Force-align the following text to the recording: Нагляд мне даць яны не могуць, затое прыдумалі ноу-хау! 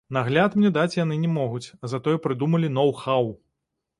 Нагляд 0.15 0.55
мне 0.59 0.71
даць 0.77 0.93
яны 0.99 1.17
не 1.25 1.29
могуць, 1.33 1.67
затое 1.93 2.15
прыдумалі 2.25 2.73
ноу-хау! 2.81 3.31